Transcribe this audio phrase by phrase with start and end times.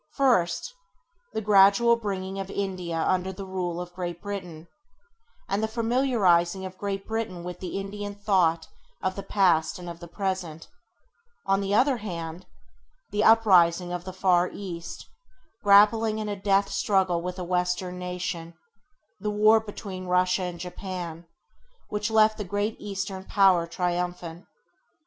[0.15, 0.73] First,
[1.33, 4.67] the gradual bringing of India under the rule of Great Britain,
[5.47, 8.67] and the familiarizing of Great Britain with the Indian thought
[9.03, 10.67] of the past and of the present;
[11.45, 12.47] on the other hand,
[13.11, 15.07] the uprising of the [Page 5] far East,
[15.63, 18.55] grappling in a death struggle with a western nation—
[19.21, 21.27] the war between Russia and Japan,
[21.89, 24.47] which left the great eastern Power triumphant.